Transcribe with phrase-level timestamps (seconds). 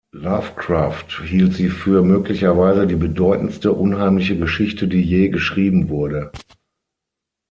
[0.15, 6.31] Lovecraft hielt sie „für möglicherweise die bedeutendste unheimliche Geschichte, die je geschrieben wurde“.